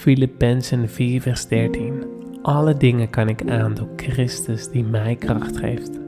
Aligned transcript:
Filippenzen 0.00 0.88
4 0.88 1.20
vers 1.20 1.46
13. 1.48 2.04
Alle 2.42 2.76
dingen 2.76 3.10
kan 3.10 3.28
ik 3.28 3.50
aan 3.50 3.74
door 3.74 3.88
Christus 3.96 4.70
die 4.70 4.84
mij 4.84 5.16
kracht 5.16 5.56
geeft. 5.56 6.00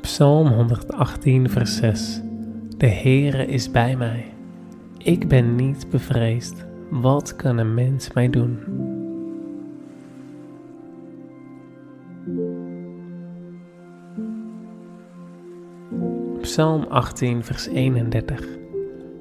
Psalm 0.00 0.48
118 0.48 1.50
vers 1.50 1.76
6. 1.76 2.20
De 2.76 2.88
Heere 2.88 3.46
is 3.46 3.70
bij 3.70 3.96
mij. 3.96 4.24
Ik 4.98 5.28
ben 5.28 5.54
niet 5.54 5.86
bevreesd. 5.90 6.64
Wat 6.90 7.36
kan 7.36 7.58
een 7.58 7.74
mens 7.74 8.12
mij 8.12 8.30
doen? 8.30 8.58
Psalm 16.54 16.84
18, 16.88 17.44
vers 17.44 17.66
31. 17.66 18.46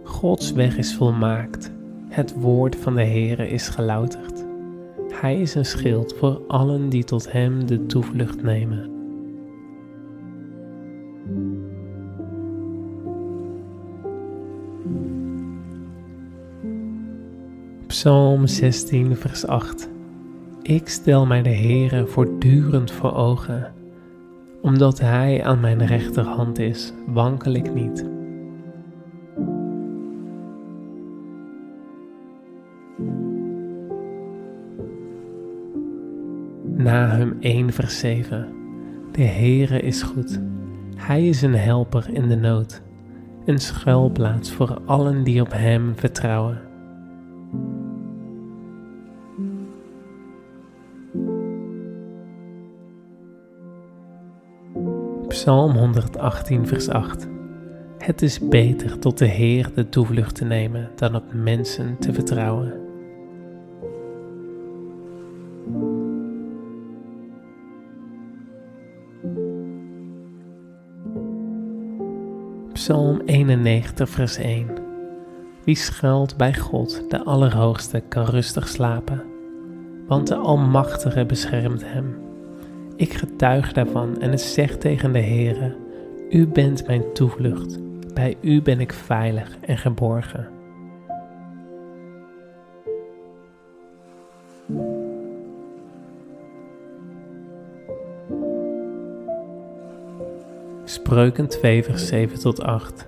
Gods 0.04 0.52
weg 0.52 0.78
is 0.78 0.96
volmaakt. 0.96 1.72
Het 2.10 2.34
woord 2.34 2.76
van 2.76 2.96
de 2.96 3.04
Heere 3.04 3.50
is 3.50 3.68
gelouterd. 3.68 4.46
Hij 5.10 5.42
is 5.42 5.56
een 5.56 5.66
schild 5.66 6.14
voor 6.14 6.42
allen 6.48 6.90
die 6.90 7.04
tot 7.04 7.32
hem 7.32 7.66
de 7.66 7.86
toevlucht 7.86 8.44
nemen. 8.44 8.92
Psalm 17.88 18.48
16, 18.48 19.16
vers 19.16 19.48
8. 19.48 19.90
Ik 20.62 20.88
stel 20.88 21.26
mij 21.26 21.42
de 21.42 21.56
Heere 21.56 22.06
voortdurend 22.08 22.92
voor 22.92 23.14
ogen. 23.14 23.73
Omdat 24.64 25.00
Hij 25.00 25.44
aan 25.44 25.60
mijn 25.60 25.86
rechterhand 25.86 26.60
is, 26.60 26.94
wankel 27.08 27.54
ik 27.54 27.74
niet. 27.74 28.10
Nahum 36.76 37.38
1 37.40 37.74
vers 37.74 38.00
7 38.00 38.48
De 39.12 39.24
Heere 39.24 39.80
is 39.80 40.02
goed. 40.02 40.42
Hij 40.96 41.28
is 41.28 41.42
een 41.42 41.56
helper 41.56 42.10
in 42.14 42.28
de 42.28 42.36
nood. 42.36 42.82
Een 43.46 43.60
schuilplaats 43.60 44.52
voor 44.52 44.82
allen 44.86 45.24
die 45.24 45.42
op 45.42 45.52
Hem 45.52 45.94
vertrouwen. 45.96 46.73
Psalm 55.44 55.76
118, 55.76 56.68
vers 56.68 56.90
8. 56.90 57.28
Het 57.98 58.22
is 58.22 58.48
beter 58.50 59.00
tot 59.00 59.18
de 59.18 59.26
Heer 59.26 59.72
de 59.76 59.90
toevlucht 59.90 60.36
te 60.36 60.46
nemen 60.46 60.90
dan 60.96 61.16
op 61.16 61.24
mensen 61.34 61.98
te 62.00 62.14
vertrouwen. 62.14 62.74
Psalm 72.74 73.22
91, 73.26 74.10
vers 74.10 74.38
1. 74.38 74.68
Wie 75.64 75.76
schuilt 75.76 76.38
bij 76.38 76.54
God, 76.54 77.10
de 77.10 77.24
Allerhoogste, 77.24 78.00
kan 78.00 78.26
rustig 78.26 78.68
slapen, 78.68 79.24
want 80.08 80.28
de 80.28 80.36
Almachtige 80.36 81.26
beschermt 81.26 81.84
hem. 81.86 82.23
Ik 82.96 83.14
getuig 83.14 83.74
daarvan 83.74 84.22
en 84.22 84.32
het 84.32 84.42
zegt 84.42 84.82
tegen 84.82 85.12
de 85.12 85.20
Heere, 85.20 85.76
U 86.30 86.48
bent 86.48 86.88
mijn 86.88 87.14
toevlucht, 87.14 87.80
bij 88.14 88.36
U 88.42 88.62
ben 88.62 88.80
ik 88.80 88.94
veilig 88.94 89.58
en 89.62 89.78
geborgen. 89.78 90.50
Spreuken 100.84 101.48
2 101.48 101.84
vers 101.84 102.08
7 102.08 102.40
tot 102.40 102.62
8 102.62 103.08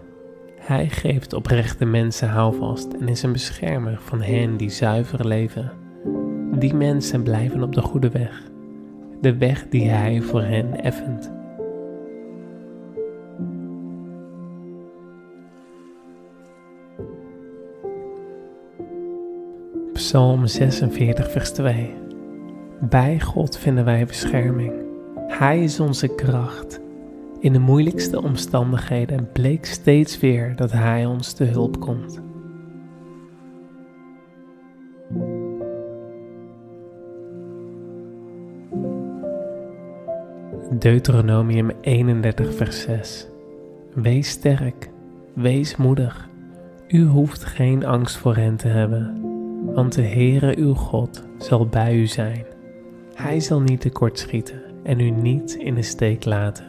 Hij 0.59 0.89
geeft 0.89 1.33
oprechte 1.33 1.85
mensen 1.85 2.29
houvast 2.29 2.93
en 2.93 3.07
is 3.07 3.23
een 3.23 3.31
beschermer 3.31 3.97
van 3.99 4.21
hen 4.21 4.57
die 4.57 4.69
zuiver 4.69 5.27
leven. 5.27 5.71
Die 6.59 6.73
mensen 6.73 7.23
blijven 7.23 7.63
op 7.63 7.73
de 7.73 7.81
goede 7.81 8.09
weg 8.09 8.53
de 9.25 9.37
weg 9.37 9.65
die 9.69 9.89
Hij 9.89 10.21
voor 10.21 10.41
hen 10.41 10.83
effent. 10.83 11.31
Psalm 19.93 20.47
46, 20.47 21.31
vers 21.31 21.51
2. 21.51 21.93
Bij 22.79 23.19
God 23.19 23.57
vinden 23.57 23.85
wij 23.85 24.05
bescherming. 24.05 24.73
Hij 25.27 25.63
is 25.63 25.79
onze 25.79 26.15
kracht. 26.15 26.79
In 27.39 27.53
de 27.53 27.59
moeilijkste 27.59 28.21
omstandigheden 28.21 29.31
bleek 29.31 29.65
steeds 29.65 30.19
weer 30.19 30.55
dat 30.55 30.71
Hij 30.71 31.05
ons 31.05 31.33
te 31.33 31.43
hulp 31.43 31.79
komt. 31.79 32.24
Deuteronomium 40.85 41.71
31, 41.81 42.55
vers 42.55 42.81
6. 42.81 43.27
Wees 43.93 44.29
sterk, 44.29 44.89
wees 45.33 45.75
moedig. 45.75 46.29
U 46.87 47.05
hoeft 47.05 47.45
geen 47.45 47.85
angst 47.85 48.17
voor 48.17 48.35
hen 48.35 48.55
te 48.55 48.67
hebben, 48.67 49.21
want 49.73 49.93
de 49.93 50.01
Heere 50.01 50.57
uw 50.57 50.73
God 50.73 51.23
zal 51.37 51.67
bij 51.67 51.95
u 51.95 52.07
zijn. 52.07 52.45
Hij 53.13 53.39
zal 53.39 53.61
niet 53.61 53.81
tekortschieten 53.81 54.61
en 54.83 54.99
u 54.99 55.09
niet 55.09 55.55
in 55.55 55.75
de 55.75 55.81
steek 55.81 56.25
laten. 56.25 56.65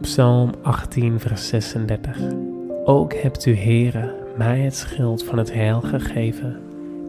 Psalm 0.00 0.50
18, 0.62 1.20
vers 1.20 1.48
36. 1.48 2.18
Ook 2.84 3.14
hebt 3.14 3.46
u 3.46 3.56
Heere 3.56 4.21
mij 4.36 4.60
het 4.60 4.74
schild 4.74 5.24
van 5.24 5.38
het 5.38 5.52
heil 5.52 5.80
gegeven. 5.80 6.60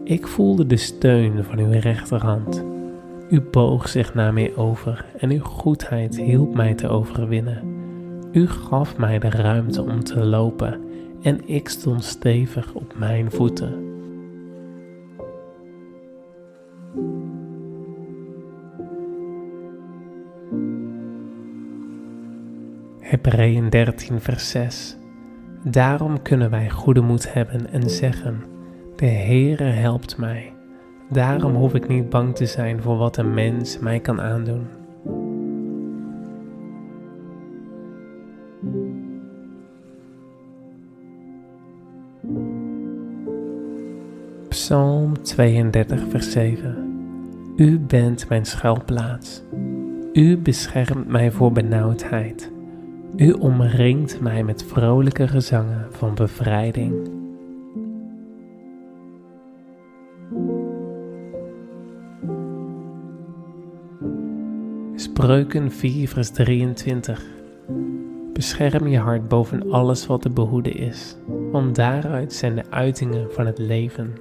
Ik 0.04 0.26
voelde 0.26 0.66
de 0.66 0.76
steun 0.76 1.44
van 1.44 1.58
uw 1.58 1.70
rechterhand. 1.70 2.64
U 3.30 3.40
boog 3.40 3.88
zich 3.88 4.14
naar 4.14 4.32
mij 4.32 4.56
over 4.56 5.04
en 5.18 5.30
uw 5.30 5.42
goedheid 5.42 6.16
hielp 6.16 6.54
mij 6.54 6.74
te 6.74 6.88
overwinnen. 6.88 7.62
U 8.32 8.48
gaf 8.48 8.96
mij 8.96 9.18
de 9.18 9.30
ruimte 9.30 9.82
om 9.82 10.04
te 10.04 10.24
lopen 10.24 10.80
en 11.22 11.48
ik 11.48 11.68
stond 11.68 12.04
stevig 12.04 12.72
op 12.72 12.94
mijn 12.96 13.30
voeten. 13.30 13.92
Hebreeën 23.00 23.70
13 23.70 24.20
vers 24.20 24.50
6 24.50 24.96
Daarom 25.66 26.22
kunnen 26.22 26.50
wij 26.50 26.70
goede 26.70 27.00
moed 27.00 27.32
hebben 27.32 27.70
en 27.72 27.90
zeggen: 27.90 28.42
De 28.96 29.06
Heere 29.06 29.64
helpt 29.64 30.18
mij. 30.18 30.52
Daarom 31.10 31.54
hoef 31.54 31.74
ik 31.74 31.88
niet 31.88 32.08
bang 32.08 32.36
te 32.36 32.46
zijn 32.46 32.82
voor 32.82 32.96
wat 32.96 33.16
een 33.16 33.34
mens 33.34 33.78
mij 33.78 34.00
kan 34.00 34.20
aandoen. 34.20 34.66
Psalm 44.48 45.22
32, 45.22 46.04
vers 46.08 46.30
7. 46.32 46.76
U 47.56 47.78
bent 47.78 48.28
mijn 48.28 48.44
schuilplaats. 48.44 49.42
U 50.12 50.38
beschermt 50.38 51.08
mij 51.08 51.30
voor 51.30 51.52
benauwdheid. 51.52 52.53
U 53.16 53.32
omringt 53.32 54.20
mij 54.20 54.44
met 54.44 54.64
vrolijke 54.64 55.28
gezangen 55.28 55.86
van 55.90 56.14
bevrijding. 56.14 57.10
Spreuken 64.94 65.70
4 65.70 66.08
vers 66.08 66.30
23 66.30 67.24
Bescherm 68.32 68.86
je 68.86 68.98
hart 68.98 69.28
boven 69.28 69.70
alles 69.70 70.06
wat 70.06 70.22
te 70.22 70.30
behoeden 70.30 70.76
is, 70.76 71.16
want 71.50 71.74
daaruit 71.74 72.32
zijn 72.32 72.54
de 72.54 72.64
uitingen 72.70 73.32
van 73.32 73.46
het 73.46 73.58
leven. 73.58 74.12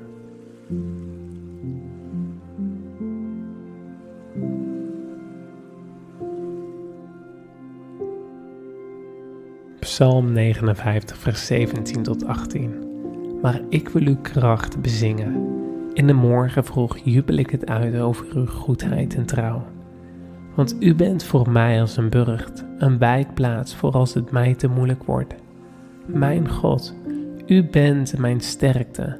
Psalm 9.93 10.31
59, 10.31 11.17
vers 11.17 11.45
17 11.45 12.03
tot 12.03 12.25
18. 12.25 12.73
Maar 13.41 13.61
ik 13.69 13.89
wil 13.89 14.01
uw 14.01 14.17
kracht 14.21 14.81
bezingen. 14.81 15.47
In 15.93 16.07
de 16.07 16.13
morgen 16.13 16.65
vroeg 16.65 16.97
jubel 16.97 17.35
ik 17.35 17.49
het 17.49 17.69
uit 17.69 17.99
over 17.99 18.25
uw 18.35 18.45
goedheid 18.45 19.15
en 19.15 19.25
trouw. 19.25 19.63
Want 20.55 20.75
u 20.79 20.95
bent 20.95 21.23
voor 21.23 21.49
mij 21.49 21.81
als 21.81 21.97
een 21.97 22.09
burcht, 22.09 22.65
een 22.77 22.97
wijkplaats 22.97 23.75
voor 23.75 23.91
als 23.91 24.13
het 24.13 24.31
mij 24.31 24.55
te 24.55 24.67
moeilijk 24.67 25.03
wordt. 25.03 25.35
Mijn 26.05 26.49
God, 26.49 26.95
u 27.45 27.63
bent 27.63 28.17
mijn 28.17 28.41
sterkte. 28.41 29.19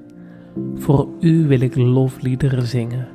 Voor 0.76 1.08
u 1.20 1.48
wil 1.48 1.62
ik 1.62 1.76
lofliederen 1.76 2.68
zingen. 2.68 3.08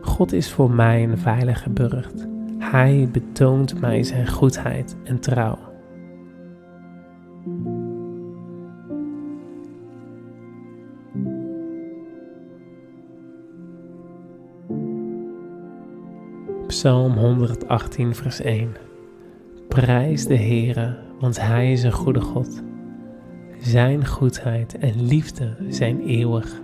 God 0.00 0.32
is 0.32 0.52
voor 0.52 0.70
mij 0.70 1.02
een 1.02 1.18
veilige 1.18 1.70
burcht. 1.70 2.26
Hij 2.58 3.08
betoont 3.12 3.80
mij 3.80 4.02
zijn 4.02 4.28
goedheid 4.28 4.96
en 5.04 5.20
trouw. 5.20 5.67
Psalm 16.68 17.12
118, 17.12 18.14
vers 18.14 18.40
1. 18.40 18.76
Prijs 19.68 20.26
de 20.26 20.36
Heere, 20.36 20.98
want 21.20 21.40
Hij 21.40 21.72
is 21.72 21.82
een 21.82 21.92
goede 21.92 22.20
God. 22.20 22.62
Zijn 23.58 24.06
goedheid 24.06 24.78
en 24.78 25.06
liefde 25.06 25.56
zijn 25.68 26.00
eeuwig. 26.00 26.60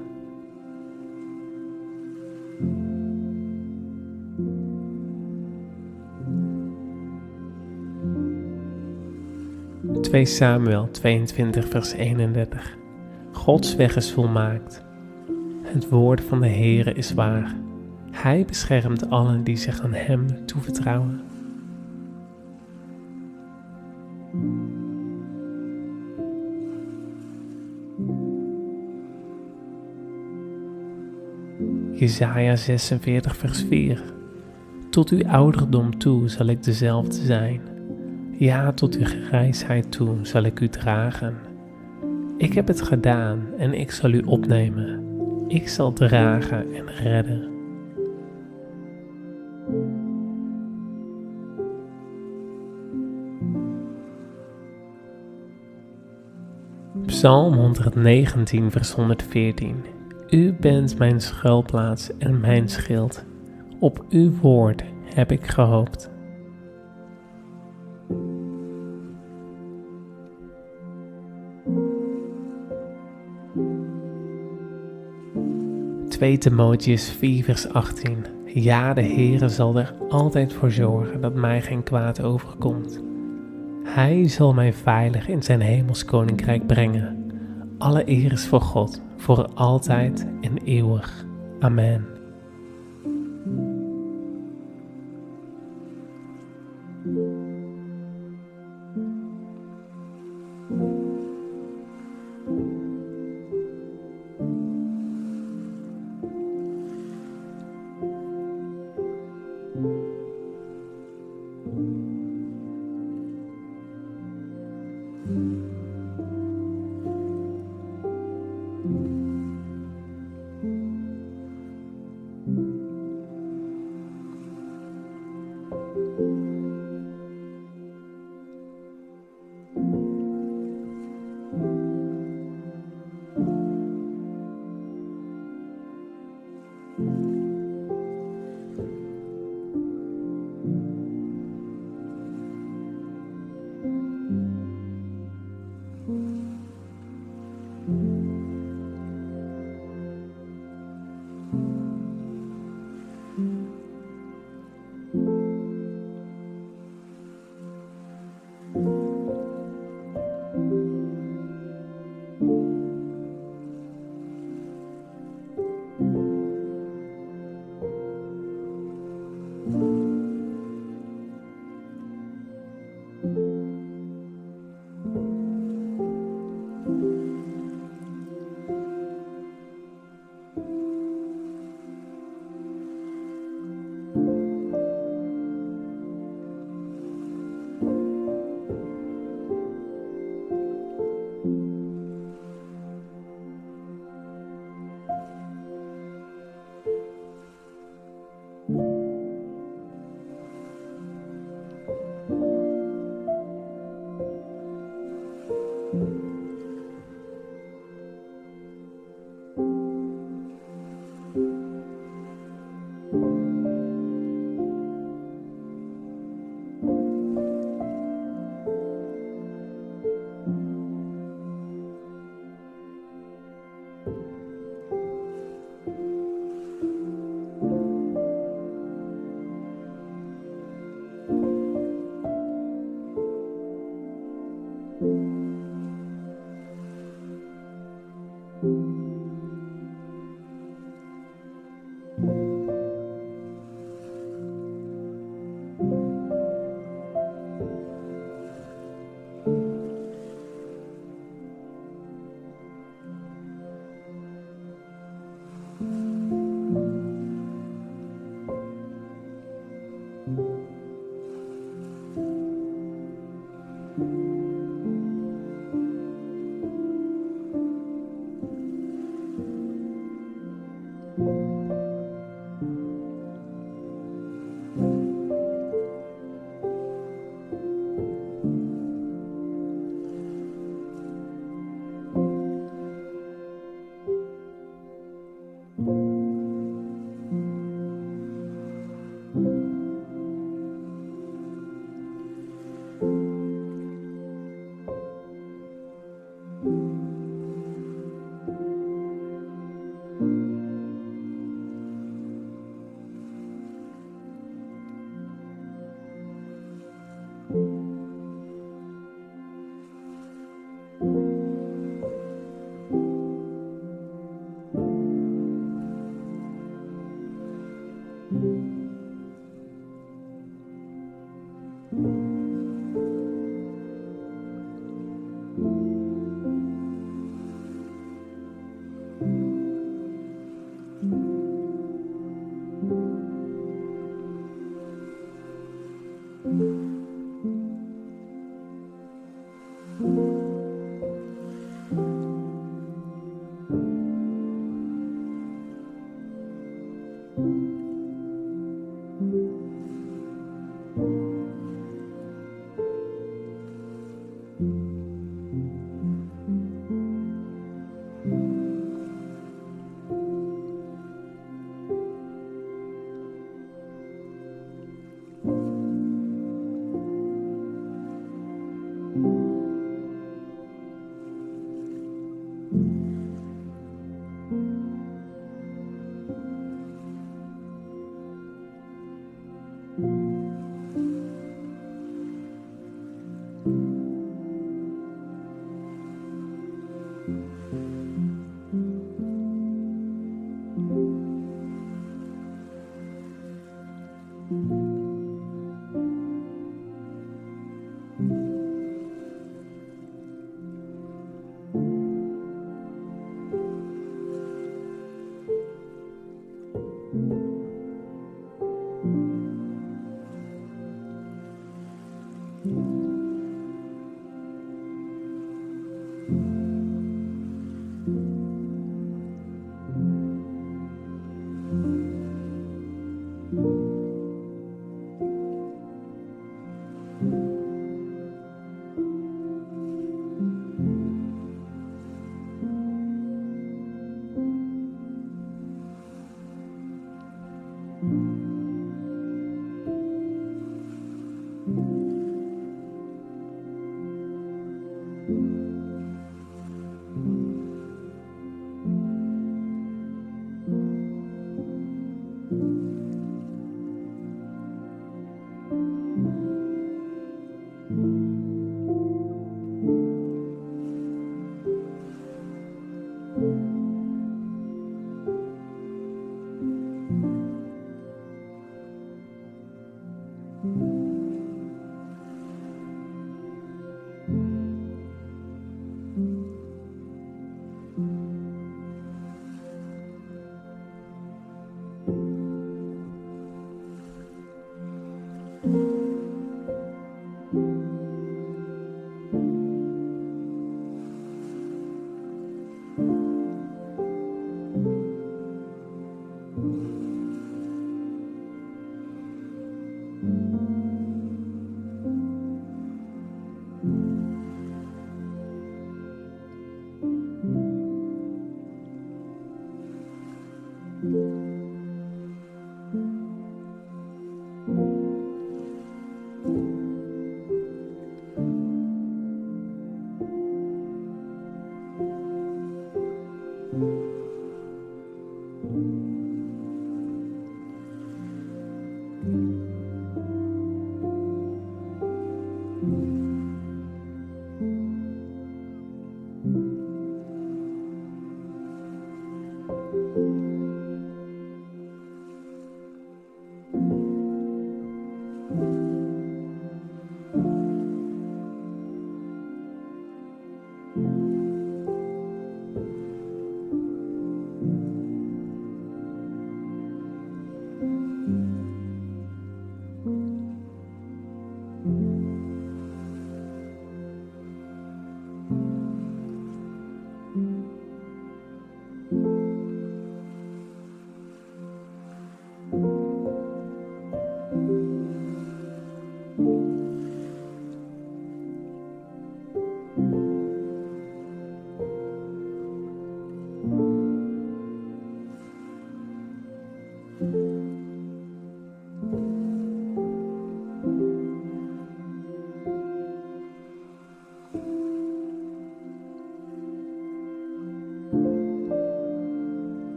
Twee 10.00 10.26
Samuel 10.26 10.90
22 10.90 11.68
vers 11.68 11.92
31 11.92 12.76
Gods 13.32 13.74
weg 13.74 13.96
is 13.96 14.12
volmaakt. 14.12 14.84
Het 15.62 15.88
woord 15.88 16.20
van 16.20 16.40
de 16.40 16.48
Heere 16.48 16.92
is 16.92 17.14
waar. 17.14 17.63
Hij 18.14 18.44
beschermt 18.44 19.10
allen 19.10 19.44
die 19.44 19.56
zich 19.56 19.80
aan 19.80 19.92
Hem 19.92 20.46
toevertrouwen. 20.46 21.20
Jesaja 31.92 32.56
46 32.56 33.36
vers 33.36 33.64
4 33.68 34.02
Tot 34.90 35.10
uw 35.10 35.26
ouderdom 35.26 35.98
toe 35.98 36.28
zal 36.28 36.46
ik 36.46 36.62
dezelfde 36.62 37.24
zijn. 37.24 37.60
Ja, 38.38 38.72
tot 38.72 38.96
uw 38.96 39.04
grijsheid 39.04 39.92
toe 39.92 40.16
zal 40.22 40.42
ik 40.42 40.60
u 40.60 40.68
dragen. 40.68 41.34
Ik 42.36 42.52
heb 42.52 42.66
het 42.66 42.82
gedaan 42.82 43.40
en 43.58 43.74
ik 43.74 43.90
zal 43.90 44.10
u 44.10 44.20
opnemen. 44.20 45.02
Ik 45.48 45.68
zal 45.68 45.92
dragen 45.92 46.74
en 46.74 46.86
redden. 46.86 47.53
Psalm 57.24 57.54
119, 57.54 58.70
vers 58.70 58.92
114. 58.92 59.84
U 60.30 60.52
bent 60.52 60.98
mijn 60.98 61.20
schuilplaats 61.20 62.16
en 62.18 62.40
mijn 62.40 62.68
schild. 62.68 63.24
Op 63.80 64.04
uw 64.08 64.32
woord 64.40 64.84
heb 65.14 65.32
ik 65.32 65.46
gehoopt. 65.46 66.10
Timotheus 76.38 77.10
4 77.10 77.44
vers 77.44 77.68
18 77.68 78.24
Ja, 78.46 78.94
de 78.94 79.02
Heere 79.02 79.48
zal 79.48 79.78
er 79.78 79.94
altijd 80.08 80.52
voor 80.52 80.70
zorgen 80.70 81.20
dat 81.20 81.34
mij 81.34 81.62
geen 81.62 81.82
kwaad 81.82 82.22
overkomt. 82.22 83.13
Hij 83.84 84.28
zal 84.28 84.54
mij 84.54 84.72
veilig 84.72 85.28
in 85.28 85.42
zijn 85.42 85.60
hemels 85.60 86.04
koninkrijk 86.04 86.66
brengen. 86.66 87.32
Alle 87.78 88.08
eer 88.08 88.32
is 88.32 88.46
voor 88.46 88.60
God, 88.60 89.02
voor 89.16 89.48
altijd 89.54 90.26
en 90.40 90.58
eeuwig. 90.64 91.26
Amen. 91.60 92.13